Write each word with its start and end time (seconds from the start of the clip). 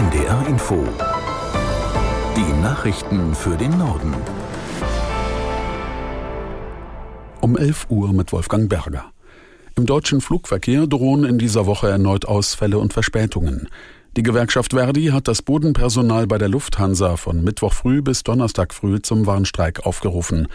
NDR 0.00 0.46
Info. 0.48 0.82
Die 2.34 2.62
Nachrichten 2.62 3.34
für 3.34 3.54
den 3.54 3.76
Norden. 3.76 4.14
Um 7.42 7.58
11 7.58 7.88
Uhr 7.90 8.10
mit 8.14 8.32
Wolfgang 8.32 8.70
Berger. 8.70 9.12
Im 9.76 9.84
deutschen 9.84 10.22
Flugverkehr 10.22 10.86
drohen 10.86 11.24
in 11.24 11.36
dieser 11.36 11.66
Woche 11.66 11.90
erneut 11.90 12.24
Ausfälle 12.24 12.78
und 12.78 12.94
Verspätungen. 12.94 13.68
Die 14.16 14.22
Gewerkschaft 14.22 14.72
Verdi 14.72 15.08
hat 15.08 15.28
das 15.28 15.42
Bodenpersonal 15.42 16.26
bei 16.26 16.38
der 16.38 16.48
Lufthansa 16.48 17.18
von 17.18 17.44
Mittwoch 17.44 17.74
früh 17.74 18.00
bis 18.00 18.22
Donnerstag 18.22 18.72
früh 18.72 19.02
zum 19.02 19.26
Warnstreik 19.26 19.84
aufgerufen. 19.84 20.48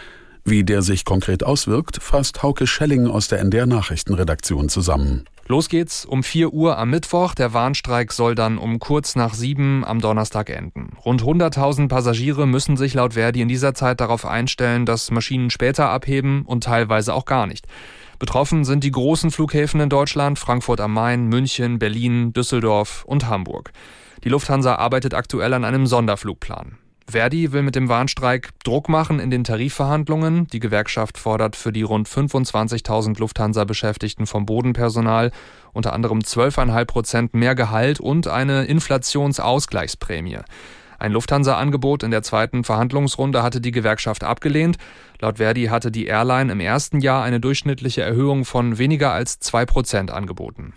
Wie 0.44 0.64
der 0.64 0.82
sich 0.82 1.04
konkret 1.04 1.44
auswirkt, 1.44 2.02
fasst 2.02 2.42
Hauke 2.42 2.66
Schelling 2.66 3.06
aus 3.06 3.28
der 3.28 3.38
NDR 3.38 3.66
Nachrichtenredaktion 3.66 4.68
zusammen. 4.68 5.24
Los 5.48 5.68
geht's 5.68 6.04
um 6.04 6.24
4 6.24 6.52
Uhr 6.52 6.76
am 6.76 6.90
Mittwoch. 6.90 7.32
Der 7.34 7.52
Warnstreik 7.52 8.12
soll 8.12 8.34
dann 8.34 8.58
um 8.58 8.80
kurz 8.80 9.14
nach 9.14 9.32
7 9.32 9.84
am 9.84 10.00
Donnerstag 10.00 10.50
enden. 10.50 10.96
Rund 11.04 11.22
100.000 11.22 11.88
Passagiere 11.88 12.48
müssen 12.48 12.76
sich 12.76 12.94
laut 12.94 13.14
Verdi 13.14 13.42
in 13.42 13.48
dieser 13.48 13.72
Zeit 13.72 14.00
darauf 14.00 14.26
einstellen, 14.26 14.86
dass 14.86 15.12
Maschinen 15.12 15.50
später 15.50 15.88
abheben 15.88 16.42
und 16.42 16.64
teilweise 16.64 17.14
auch 17.14 17.26
gar 17.26 17.46
nicht. 17.46 17.66
Betroffen 18.18 18.64
sind 18.64 18.82
die 18.82 18.90
großen 18.90 19.30
Flughäfen 19.30 19.78
in 19.80 19.88
Deutschland, 19.88 20.38
Frankfurt 20.40 20.80
am 20.80 20.92
Main, 20.92 21.26
München, 21.26 21.78
Berlin, 21.78 22.32
Düsseldorf 22.32 23.04
und 23.04 23.28
Hamburg. 23.28 23.70
Die 24.24 24.30
Lufthansa 24.30 24.74
arbeitet 24.74 25.14
aktuell 25.14 25.54
an 25.54 25.64
einem 25.64 25.86
Sonderflugplan. 25.86 26.78
Verdi 27.08 27.52
will 27.52 27.62
mit 27.62 27.76
dem 27.76 27.88
Warnstreik 27.88 28.50
Druck 28.64 28.88
machen 28.88 29.20
in 29.20 29.30
den 29.30 29.44
Tarifverhandlungen. 29.44 30.48
Die 30.48 30.58
Gewerkschaft 30.58 31.18
fordert 31.18 31.54
für 31.54 31.72
die 31.72 31.82
rund 31.82 32.08
25.000 32.08 33.18
Lufthansa-Beschäftigten 33.20 34.26
vom 34.26 34.44
Bodenpersonal 34.44 35.30
unter 35.72 35.92
anderem 35.92 36.18
12,5 36.18 36.84
Prozent 36.86 37.34
mehr 37.34 37.54
Gehalt 37.54 38.00
und 38.00 38.26
eine 38.26 38.64
Inflationsausgleichsprämie. 38.64 40.40
Ein 40.98 41.12
Lufthansa-Angebot 41.12 42.02
in 42.02 42.10
der 42.10 42.22
zweiten 42.22 42.64
Verhandlungsrunde 42.64 43.42
hatte 43.42 43.60
die 43.60 43.72
Gewerkschaft 43.72 44.24
abgelehnt. 44.24 44.76
Laut 45.20 45.36
Verdi 45.38 45.66
hatte 45.66 45.92
die 45.92 46.06
Airline 46.06 46.50
im 46.50 46.60
ersten 46.60 47.00
Jahr 47.00 47.22
eine 47.22 47.38
durchschnittliche 47.38 48.02
Erhöhung 48.02 48.44
von 48.44 48.78
weniger 48.78 49.12
als 49.12 49.38
zwei 49.38 49.64
Prozent 49.66 50.10
angeboten. 50.10 50.72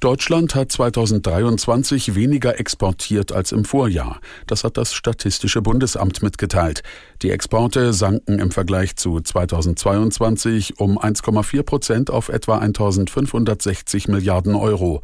Deutschland 0.00 0.54
hat 0.54 0.70
2023 0.70 2.14
weniger 2.14 2.60
exportiert 2.60 3.32
als 3.32 3.50
im 3.50 3.64
Vorjahr. 3.64 4.20
Das 4.46 4.62
hat 4.62 4.76
das 4.76 4.94
Statistische 4.94 5.60
Bundesamt 5.60 6.22
mitgeteilt. 6.22 6.84
Die 7.22 7.32
Exporte 7.32 7.92
sanken 7.92 8.38
im 8.38 8.52
Vergleich 8.52 8.94
zu 8.94 9.20
2022 9.20 10.78
um 10.78 11.00
1,4 11.00 11.64
Prozent 11.64 12.10
auf 12.10 12.28
etwa 12.28 12.58
1560 12.58 14.06
Milliarden 14.06 14.54
Euro. 14.54 15.02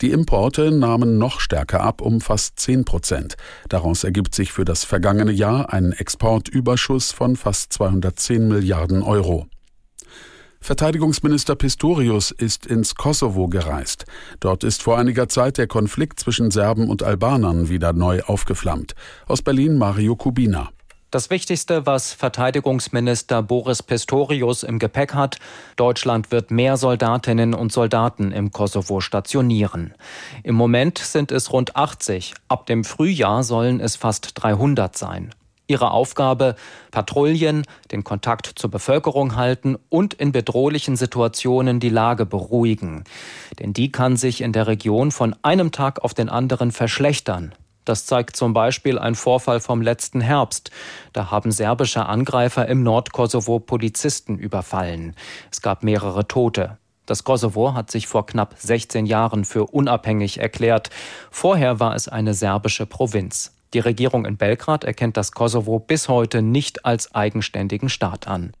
Die 0.00 0.12
Importe 0.12 0.70
nahmen 0.70 1.18
noch 1.18 1.40
stärker 1.40 1.80
ab 1.80 2.00
um 2.00 2.20
fast 2.20 2.60
10 2.60 2.84
Prozent. 2.84 3.34
Daraus 3.68 4.04
ergibt 4.04 4.32
sich 4.32 4.52
für 4.52 4.64
das 4.64 4.84
vergangene 4.84 5.32
Jahr 5.32 5.72
ein 5.72 5.90
Exportüberschuss 5.90 7.10
von 7.10 7.34
fast 7.34 7.72
210 7.72 8.46
Milliarden 8.46 9.02
Euro. 9.02 9.48
Verteidigungsminister 10.66 11.54
Pistorius 11.54 12.32
ist 12.32 12.66
ins 12.66 12.96
Kosovo 12.96 13.46
gereist. 13.46 14.04
Dort 14.40 14.64
ist 14.64 14.82
vor 14.82 14.98
einiger 14.98 15.28
Zeit 15.28 15.58
der 15.58 15.68
Konflikt 15.68 16.18
zwischen 16.18 16.50
Serben 16.50 16.90
und 16.90 17.04
Albanern 17.04 17.68
wieder 17.68 17.92
neu 17.92 18.22
aufgeflammt. 18.22 18.96
Aus 19.28 19.42
Berlin 19.42 19.78
Mario 19.78 20.16
Kubina. 20.16 20.70
Das 21.12 21.30
Wichtigste, 21.30 21.86
was 21.86 22.12
Verteidigungsminister 22.12 23.44
Boris 23.44 23.80
Pistorius 23.80 24.64
im 24.64 24.80
Gepäck 24.80 25.14
hat, 25.14 25.38
Deutschland 25.76 26.32
wird 26.32 26.50
mehr 26.50 26.76
Soldatinnen 26.76 27.54
und 27.54 27.70
Soldaten 27.70 28.32
im 28.32 28.50
Kosovo 28.50 29.00
stationieren. 29.00 29.94
Im 30.42 30.56
Moment 30.56 30.98
sind 30.98 31.30
es 31.30 31.52
rund 31.52 31.76
80, 31.76 32.34
ab 32.48 32.66
dem 32.66 32.82
Frühjahr 32.82 33.44
sollen 33.44 33.78
es 33.78 33.94
fast 33.94 34.32
300 34.34 34.98
sein. 34.98 35.32
Ihre 35.68 35.90
Aufgabe 35.90 36.54
Patrouillen, 36.90 37.64
den 37.90 38.04
Kontakt 38.04 38.52
zur 38.54 38.70
Bevölkerung 38.70 39.36
halten 39.36 39.76
und 39.88 40.14
in 40.14 40.32
bedrohlichen 40.32 40.96
Situationen 40.96 41.80
die 41.80 41.88
Lage 41.88 42.26
beruhigen. 42.26 43.04
Denn 43.58 43.72
die 43.72 43.90
kann 43.90 44.16
sich 44.16 44.40
in 44.40 44.52
der 44.52 44.66
Region 44.66 45.10
von 45.10 45.34
einem 45.42 45.72
Tag 45.72 46.04
auf 46.04 46.14
den 46.14 46.28
anderen 46.28 46.70
verschlechtern. 46.70 47.52
Das 47.86 48.04
zeigt 48.04 48.36
zum 48.36 48.52
Beispiel 48.52 48.98
ein 48.98 49.14
Vorfall 49.14 49.60
vom 49.60 49.80
letzten 49.80 50.20
Herbst. 50.20 50.70
Da 51.12 51.30
haben 51.30 51.52
serbische 51.52 52.06
Angreifer 52.06 52.66
im 52.66 52.82
Nordkosovo 52.82 53.60
Polizisten 53.60 54.38
überfallen. 54.38 55.14
Es 55.52 55.62
gab 55.62 55.84
mehrere 55.84 56.26
Tote. 56.26 56.78
Das 57.06 57.22
Kosovo 57.22 57.74
hat 57.74 57.92
sich 57.92 58.08
vor 58.08 58.26
knapp 58.26 58.56
16 58.58 59.06
Jahren 59.06 59.44
für 59.44 59.66
unabhängig 59.66 60.38
erklärt. 60.38 60.90
Vorher 61.30 61.78
war 61.78 61.94
es 61.94 62.08
eine 62.08 62.34
serbische 62.34 62.86
Provinz. 62.86 63.55
Die 63.74 63.78
Regierung 63.80 64.24
in 64.26 64.36
Belgrad 64.36 64.84
erkennt 64.84 65.16
das 65.16 65.32
Kosovo 65.32 65.78
bis 65.78 66.08
heute 66.08 66.42
nicht 66.42 66.84
als 66.84 67.14
eigenständigen 67.14 67.88
Staat 67.88 68.28
an. 68.28 68.52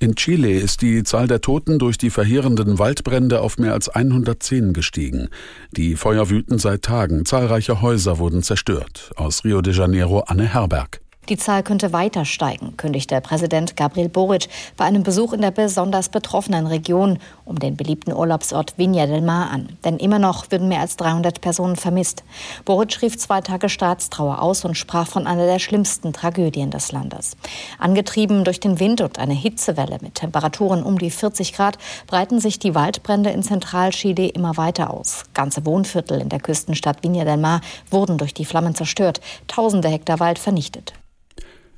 In 0.00 0.16
Chile 0.16 0.50
ist 0.50 0.82
die 0.82 1.04
Zahl 1.04 1.28
der 1.28 1.40
Toten 1.40 1.78
durch 1.78 1.96
die 1.98 2.10
verheerenden 2.10 2.78
Waldbrände 2.78 3.40
auf 3.40 3.58
mehr 3.58 3.72
als 3.72 3.88
110 3.88 4.72
gestiegen. 4.72 5.28
Die 5.70 5.94
Feuer 5.94 6.30
wüten 6.30 6.58
seit 6.58 6.82
Tagen, 6.82 7.24
zahlreiche 7.24 7.80
Häuser 7.80 8.18
wurden 8.18 8.42
zerstört. 8.42 9.12
Aus 9.16 9.44
Rio 9.44 9.62
de 9.62 9.72
Janeiro 9.72 10.20
Anne 10.26 10.52
Herberg. 10.52 11.00
Die 11.30 11.38
Zahl 11.38 11.62
könnte 11.62 11.94
weiter 11.94 12.26
steigen, 12.26 12.76
kündigte 12.76 13.18
Präsident 13.22 13.78
Gabriel 13.78 14.10
Boric 14.10 14.46
bei 14.76 14.84
einem 14.84 15.04
Besuch 15.04 15.32
in 15.32 15.40
der 15.40 15.52
besonders 15.52 16.10
betroffenen 16.10 16.66
Region 16.66 17.18
um 17.46 17.58
den 17.58 17.78
beliebten 17.78 18.12
Urlaubsort 18.12 18.74
Viña 18.76 19.06
del 19.06 19.22
Mar 19.22 19.50
an. 19.50 19.78
Denn 19.84 19.96
immer 19.96 20.18
noch 20.18 20.50
würden 20.50 20.68
mehr 20.68 20.80
als 20.80 20.96
300 20.96 21.40
Personen 21.40 21.76
vermisst. 21.76 22.24
Boric 22.66 23.00
rief 23.00 23.16
zwei 23.16 23.40
Tage 23.40 23.70
Staatstrauer 23.70 24.42
aus 24.42 24.66
und 24.66 24.76
sprach 24.76 25.06
von 25.06 25.26
einer 25.26 25.46
der 25.46 25.60
schlimmsten 25.60 26.12
Tragödien 26.12 26.70
des 26.70 26.92
Landes. 26.92 27.38
Angetrieben 27.78 28.44
durch 28.44 28.60
den 28.60 28.78
Wind 28.78 29.00
und 29.00 29.18
eine 29.18 29.32
Hitzewelle 29.32 29.96
mit 30.02 30.16
Temperaturen 30.16 30.82
um 30.82 30.98
die 30.98 31.10
40 31.10 31.54
Grad 31.54 31.78
breiten 32.06 32.38
sich 32.38 32.58
die 32.58 32.74
Waldbrände 32.74 33.30
in 33.30 33.42
Zentralchile 33.42 34.28
immer 34.28 34.58
weiter 34.58 34.92
aus. 34.92 35.24
Ganze 35.32 35.64
Wohnviertel 35.64 36.20
in 36.20 36.28
der 36.28 36.40
Küstenstadt 36.40 37.00
Viña 37.02 37.24
del 37.24 37.38
Mar 37.38 37.62
wurden 37.90 38.18
durch 38.18 38.34
die 38.34 38.44
Flammen 38.44 38.74
zerstört, 38.74 39.22
tausende 39.46 39.88
Hektar 39.88 40.20
Wald 40.20 40.38
vernichtet. 40.38 40.92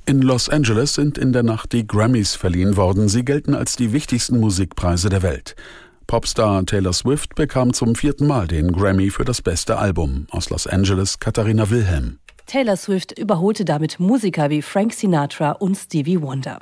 In 0.09 0.23
Los 0.23 0.49
Angeles 0.49 0.95
sind 0.95 1.19
in 1.19 1.33
der 1.33 1.43
Nacht 1.43 1.73
die 1.73 1.85
Grammys 1.85 2.37
verliehen 2.37 2.77
worden. 2.77 3.09
Sie 3.09 3.25
gelten 3.25 3.55
als 3.55 3.75
die 3.75 3.93
wichtigsten 3.93 4.39
Musikpreise 4.39 5.09
der 5.09 5.23
Welt. 5.23 5.57
Popstar 6.07 6.65
Taylor 6.65 6.93
Swift 6.93 7.35
bekam 7.35 7.73
zum 7.73 7.97
vierten 7.97 8.29
Mal 8.29 8.47
den 8.47 8.71
Grammy 8.71 9.11
für 9.11 9.25
das 9.25 9.43
beste 9.43 9.79
Album. 9.79 10.29
Aus 10.31 10.49
Los 10.49 10.69
Angeles 10.69 11.19
Katharina 11.19 11.71
Wilhelm. 11.71 12.21
Taylor 12.47 12.77
Swift 12.77 13.19
überholte 13.19 13.65
damit 13.65 13.99
Musiker 13.99 14.51
wie 14.51 14.63
Frank 14.63 14.93
Sinatra 14.93 15.53
und 15.53 15.75
Stevie 15.75 16.23
Wonder. 16.23 16.61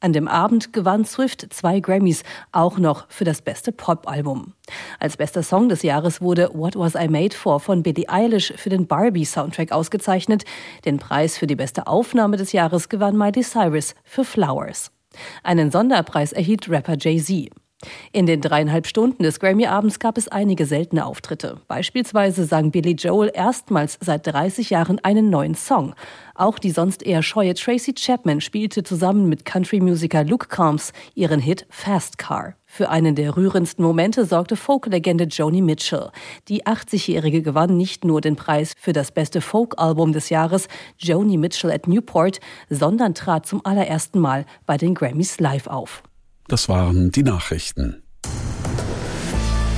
An 0.00 0.12
dem 0.12 0.26
Abend 0.26 0.72
gewann 0.72 1.04
Swift 1.04 1.52
zwei 1.52 1.78
Grammys, 1.78 2.24
auch 2.52 2.78
noch 2.78 3.06
für 3.08 3.24
das 3.24 3.40
beste 3.40 3.70
Pop-Album. 3.70 4.54
Als 4.98 5.16
bester 5.16 5.42
Song 5.42 5.68
des 5.68 5.82
Jahres 5.82 6.20
wurde 6.20 6.50
What 6.52 6.74
Was 6.74 6.94
I 6.94 7.06
Made 7.06 7.36
For 7.36 7.60
von 7.60 7.82
Billie 7.82 8.08
Eilish 8.08 8.52
für 8.56 8.70
den 8.70 8.86
Barbie-Soundtrack 8.86 9.72
ausgezeichnet. 9.72 10.44
Den 10.84 10.98
Preis 10.98 11.38
für 11.38 11.46
die 11.46 11.56
beste 11.56 11.86
Aufnahme 11.86 12.36
des 12.36 12.52
Jahres 12.52 12.88
gewann 12.88 13.16
Miley 13.16 13.42
Cyrus 13.42 13.94
für 14.02 14.24
Flowers. 14.24 14.90
Einen 15.42 15.70
Sonderpreis 15.70 16.32
erhielt 16.32 16.68
Rapper 16.68 16.96
Jay-Z. 16.98 17.50
In 18.12 18.26
den 18.26 18.40
dreieinhalb 18.40 18.86
Stunden 18.86 19.22
des 19.22 19.40
Grammy-Abends 19.40 19.98
gab 19.98 20.18
es 20.18 20.28
einige 20.28 20.66
seltene 20.66 21.06
Auftritte. 21.06 21.60
Beispielsweise 21.66 22.44
sang 22.44 22.70
Billy 22.70 22.92
Joel 22.92 23.30
erstmals 23.32 23.98
seit 24.00 24.26
30 24.26 24.70
Jahren 24.70 24.98
einen 24.98 25.30
neuen 25.30 25.54
Song. 25.54 25.94
Auch 26.34 26.58
die 26.58 26.70
sonst 26.70 27.02
eher 27.02 27.22
scheue 27.22 27.54
Tracy 27.54 27.94
Chapman 27.94 28.40
spielte 28.40 28.82
zusammen 28.82 29.28
mit 29.28 29.44
Country-Musiker 29.44 30.24
Luke 30.24 30.48
Combs 30.48 30.92
ihren 31.14 31.40
Hit 31.40 31.66
Fast 31.70 32.18
Car. 32.18 32.54
Für 32.66 32.88
einen 32.90 33.14
der 33.14 33.36
rührendsten 33.36 33.84
Momente 33.84 34.24
sorgte 34.26 34.56
Folk-Legende 34.56 35.24
Joni 35.24 35.60
Mitchell. 35.60 36.10
Die 36.48 36.66
80-Jährige 36.66 37.42
gewann 37.42 37.76
nicht 37.76 38.04
nur 38.04 38.20
den 38.20 38.36
Preis 38.36 38.74
für 38.78 38.92
das 38.92 39.10
beste 39.10 39.40
Folk-Album 39.40 40.12
des 40.12 40.28
Jahres 40.28 40.68
Joni 40.98 41.36
Mitchell 41.36 41.72
at 41.72 41.88
Newport, 41.88 42.40
sondern 42.68 43.14
trat 43.14 43.46
zum 43.46 43.64
allerersten 43.64 44.20
Mal 44.20 44.46
bei 44.66 44.76
den 44.76 44.94
Grammys 44.94 45.40
live 45.40 45.66
auf. 45.66 46.02
Das 46.50 46.68
waren 46.68 47.12
die 47.12 47.22
Nachrichten. 47.22 48.02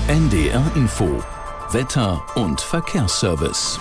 NDR 0.08 0.64
Info. 0.74 1.22
Wetter 1.70 2.24
und 2.34 2.62
Verkehrsservice. 2.62 3.78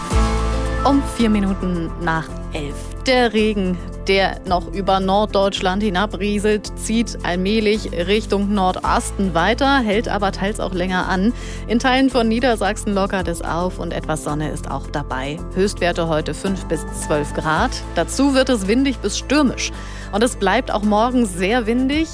Um 0.84 1.02
vier 1.16 1.30
Minuten 1.30 1.90
nach 2.04 2.28
elf. 2.52 2.76
Der 3.06 3.32
Regen, 3.32 3.78
der 4.10 4.42
noch 4.46 4.74
über 4.74 5.00
Norddeutschland 5.00 5.82
hinabrieselt, 5.82 6.78
zieht 6.78 7.18
allmählich 7.24 7.94
Richtung 7.94 8.54
Nordosten 8.54 9.34
weiter, 9.34 9.80
hält 9.80 10.10
aber 10.10 10.34
teils 10.34 10.60
auch 10.60 10.74
länger 10.74 11.08
an. 11.08 11.32
In 11.70 11.80
Teilen 11.80 12.10
von 12.10 12.28
Niedersachsen 12.28 12.94
lockert 12.94 13.30
es 13.30 13.42
auf 13.42 13.80
und 13.80 13.94
etwas 13.94 14.26
Sonne 14.26 14.52
ist 14.52 14.70
auch 14.70 14.88
dabei. 14.88 15.40
Höchstwerte 15.56 16.10
heute 16.10 16.34
5 16.34 16.66
bis 16.66 16.86
12 17.08 17.36
Grad. 17.36 17.72
Dazu 17.96 18.34
wird 18.34 18.50
es 18.50 18.68
windig 18.68 18.98
bis 18.98 19.18
stürmisch. 19.18 19.72
Und 20.12 20.26
es 20.26 20.36
bleibt 20.36 20.72
auch 20.72 20.84
morgen 20.84 21.26
sehr 21.26 21.66
windig. 21.68 22.10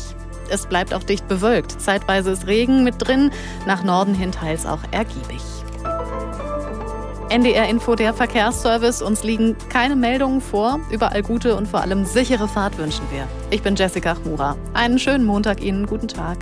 Es 0.50 0.66
bleibt 0.68 0.94
auch 0.94 1.04
dicht 1.04 1.28
bewölkt. 1.28 1.82
Zeitweise 1.82 2.32
ist 2.32 2.48
Regen 2.48 2.84
mit 2.84 2.96
drin, 3.00 3.32
nach 3.66 3.84
Norden 3.84 4.14
hin 4.14 4.32
teils 4.32 4.66
auch 4.66 4.82
ergiebig. 4.92 5.42
NDR 7.30 7.68
Info 7.68 7.96
der 7.96 8.14
Verkehrsservice. 8.14 9.02
Uns 9.02 9.24
liegen 9.24 9.58
keine 9.70 9.98
Meldungen 9.98 10.40
vor. 10.40 10.80
Überall 10.90 11.24
gute 11.24 11.58
und 11.58 11.68
vor 11.68 11.82
allem 11.82 12.06
sichere 12.06 12.48
Fahrt 12.48 12.78
wünschen 12.78 13.04
wir. 13.12 13.28
Ich 13.50 13.62
bin 13.62 13.76
Jessica 13.76 14.16
Chmura. 14.16 14.56
Einen 14.74 14.98
schönen 14.98 15.26
Montag 15.26 15.62
Ihnen. 15.62 15.88
Guten 15.88 16.08
Tag. 16.08 16.38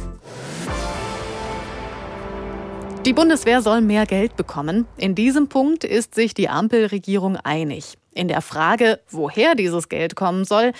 Die 3.06 3.14
Bundeswehr 3.14 3.62
soll 3.62 3.82
mehr 3.82 4.06
Geld 4.06 4.36
bekommen. 4.36 4.88
In 4.98 5.16
diesem 5.16 5.48
Punkt 5.48 5.84
ist 5.84 6.16
sich 6.16 6.34
die 6.34 6.50
Ampelregierung 6.50 7.38
einig. 7.38 7.98
In 8.14 8.28
der 8.28 8.42
Frage, 8.42 9.00
woher 9.10 9.56
dieses 9.56 9.90
Geld 9.90 10.16
kommen 10.16 10.46
soll, 10.46 10.72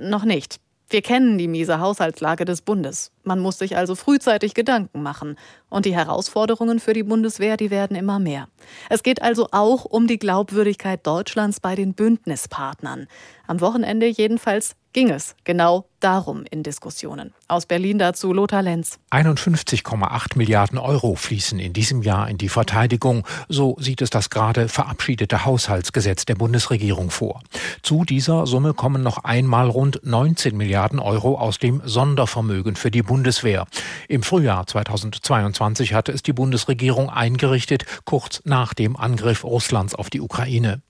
noch 0.00 0.24
nicht. 0.24 0.61
Wir 0.92 1.00
kennen 1.00 1.38
die 1.38 1.48
miese 1.48 1.80
Haushaltslage 1.80 2.44
des 2.44 2.60
Bundes. 2.60 3.12
Man 3.24 3.40
muss 3.40 3.58
sich 3.58 3.78
also 3.78 3.94
frühzeitig 3.94 4.52
Gedanken 4.52 5.02
machen. 5.02 5.36
Und 5.70 5.86
die 5.86 5.94
Herausforderungen 5.94 6.80
für 6.80 6.92
die 6.92 7.02
Bundeswehr, 7.02 7.56
die 7.56 7.70
werden 7.70 7.96
immer 7.96 8.18
mehr. 8.18 8.48
Es 8.90 9.02
geht 9.02 9.22
also 9.22 9.48
auch 9.52 9.86
um 9.86 10.06
die 10.06 10.18
Glaubwürdigkeit 10.18 11.06
Deutschlands 11.06 11.60
bei 11.60 11.76
den 11.76 11.94
Bündnispartnern. 11.94 13.08
Am 13.52 13.60
Wochenende 13.60 14.06
jedenfalls 14.06 14.76
ging 14.94 15.10
es 15.10 15.36
genau 15.44 15.84
darum 16.00 16.44
in 16.50 16.62
Diskussionen. 16.62 17.34
Aus 17.48 17.66
Berlin 17.66 17.98
dazu 17.98 18.32
Lothar 18.32 18.62
Lenz. 18.62 18.98
51,8 19.10 20.38
Milliarden 20.38 20.78
Euro 20.78 21.16
fließen 21.16 21.58
in 21.58 21.74
diesem 21.74 22.00
Jahr 22.00 22.30
in 22.30 22.38
die 22.38 22.48
Verteidigung. 22.48 23.26
So 23.50 23.76
sieht 23.78 24.00
es 24.00 24.08
das 24.08 24.30
gerade 24.30 24.68
verabschiedete 24.68 25.44
Haushaltsgesetz 25.44 26.24
der 26.24 26.36
Bundesregierung 26.36 27.10
vor. 27.10 27.42
Zu 27.82 28.06
dieser 28.06 28.46
Summe 28.46 28.72
kommen 28.72 29.02
noch 29.02 29.22
einmal 29.22 29.68
rund 29.68 30.00
19 30.02 30.56
Milliarden 30.56 30.98
Euro 30.98 31.38
aus 31.38 31.58
dem 31.58 31.82
Sondervermögen 31.84 32.74
für 32.74 32.90
die 32.90 33.02
Bundeswehr. 33.02 33.66
Im 34.08 34.22
Frühjahr 34.22 34.66
2022 34.66 35.92
hatte 35.92 36.12
es 36.12 36.22
die 36.22 36.32
Bundesregierung 36.32 37.10
eingerichtet, 37.10 37.84
kurz 38.06 38.40
nach 38.46 38.72
dem 38.72 38.96
Angriff 38.96 39.44
Russlands 39.44 39.94
auf 39.94 40.08
die 40.08 40.22
Ukraine. 40.22 40.80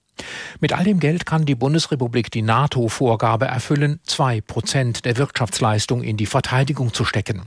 Mit 0.60 0.72
all 0.72 0.84
dem 0.84 1.00
Geld 1.00 1.26
kann 1.26 1.44
die 1.44 1.54
Bundesrepublik 1.54 2.30
die 2.30 2.42
NATO-Vorgabe 2.42 3.46
erfüllen, 3.46 3.98
zwei 4.04 4.40
Prozent 4.40 5.04
der 5.04 5.16
Wirtschaftsleistung 5.16 6.02
in 6.02 6.16
die 6.16 6.26
Verteidigung 6.26 6.94
zu 6.94 7.04
stecken. 7.04 7.42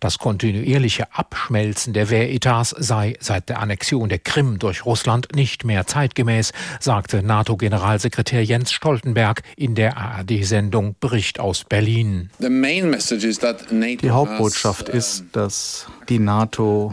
Das 0.00 0.18
kontinuierliche 0.18 1.12
Abschmelzen 1.14 1.92
der 1.92 2.10
Wehretats 2.10 2.70
sei 2.78 3.16
seit 3.20 3.48
der 3.48 3.60
Annexion 3.60 4.08
der 4.08 4.18
Krim 4.18 4.58
durch 4.58 4.84
Russland 4.84 5.34
nicht 5.34 5.64
mehr 5.64 5.86
zeitgemäß, 5.86 6.52
sagte 6.78 7.22
NATO-Generalsekretär 7.22 8.44
Jens 8.44 8.72
Stoltenberg 8.72 9.42
in 9.56 9.74
der 9.74 9.96
ARD-Sendung 9.96 10.94
Bericht 11.00 11.40
aus 11.40 11.64
Berlin. 11.64 12.30
Die 12.38 14.10
Hauptbotschaft 14.10 14.88
ist, 14.88 15.24
dass 15.32 15.86
die 16.08 16.18
NATO 16.18 16.92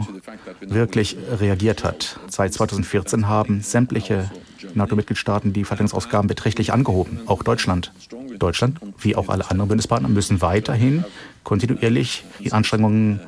wirklich 0.60 1.16
reagiert 1.38 1.84
hat. 1.84 2.18
Seit 2.28 2.52
2014 2.54 3.28
haben 3.28 3.60
sämtliche 3.60 4.30
NATO-Mitgliedstaaten 4.74 5.52
die 5.52 5.64
Verteidigungsausgaben 5.64 6.28
beträchtlich 6.28 6.72
angehoben, 6.72 7.20
auch 7.26 7.42
Deutschland. 7.42 7.92
Deutschland, 8.38 8.78
wie 8.98 9.16
auch 9.16 9.28
alle 9.28 9.50
anderen 9.50 9.68
Bundespartner, 9.68 10.08
müssen 10.08 10.40
weiterhin 10.42 11.04
kontinuierlich 11.44 12.24
die 12.42 12.52
Anstrengungen 12.52 13.20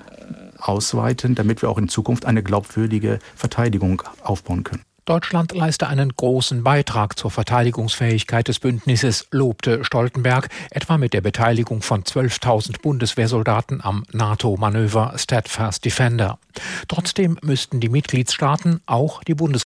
ausweiten, 0.58 1.34
damit 1.34 1.62
wir 1.62 1.70
auch 1.70 1.78
in 1.78 1.88
Zukunft 1.88 2.26
eine 2.26 2.42
glaubwürdige 2.42 3.18
Verteidigung 3.34 4.02
aufbauen 4.22 4.64
können. 4.64 4.82
Deutschland 5.06 5.52
leiste 5.52 5.88
einen 5.88 6.14
großen 6.14 6.62
Beitrag 6.62 7.18
zur 7.18 7.30
Verteidigungsfähigkeit 7.30 8.46
des 8.46 8.60
Bündnisses, 8.60 9.26
lobte 9.32 9.82
Stoltenberg, 9.82 10.48
etwa 10.70 10.98
mit 10.98 11.14
der 11.14 11.20
Beteiligung 11.20 11.82
von 11.82 12.04
12.000 12.04 12.80
Bundeswehrsoldaten 12.80 13.82
am 13.82 14.04
NATO-Manöver 14.12 15.14
Steadfast 15.16 15.84
Defender. 15.84 16.38
Trotzdem 16.86 17.38
müssten 17.42 17.80
die 17.80 17.88
Mitgliedstaaten, 17.88 18.82
auch 18.86 19.24
die 19.24 19.34
Bundesregierung, 19.34 19.69